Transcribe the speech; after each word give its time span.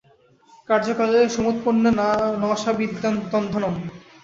কার্যকালে 0.69 1.19
সমুৎপন্নে 1.35 1.91
ন 2.39 2.43
সা 2.61 2.71
বিদ্যা 2.79 3.09
ন 3.11 3.15
তদ্ধনম্। 3.31 3.75